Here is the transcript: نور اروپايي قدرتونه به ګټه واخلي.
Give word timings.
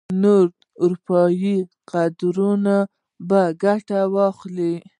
نور 0.21 0.45
اروپايي 0.83 1.55
قدرتونه 1.91 2.75
به 3.27 3.41
ګټه 3.63 3.99
واخلي. 4.13 4.73